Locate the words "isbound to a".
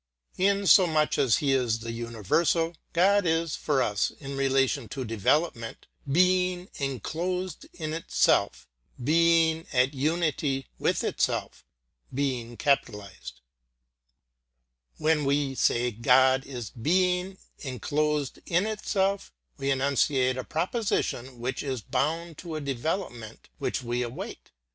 21.61-22.59